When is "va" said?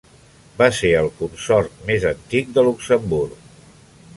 0.61-0.69